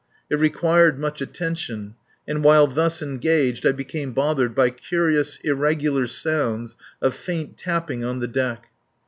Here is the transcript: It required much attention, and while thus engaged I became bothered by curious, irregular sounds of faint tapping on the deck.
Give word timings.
It 0.31 0.39
required 0.39 0.97
much 0.97 1.21
attention, 1.21 1.93
and 2.27 2.43
while 2.43 2.65
thus 2.65 3.03
engaged 3.03 3.67
I 3.67 3.71
became 3.71 4.13
bothered 4.13 4.55
by 4.55 4.71
curious, 4.71 5.37
irregular 5.43 6.07
sounds 6.07 6.75
of 7.03 7.13
faint 7.13 7.55
tapping 7.55 8.03
on 8.03 8.19
the 8.19 8.27
deck. 8.27 8.65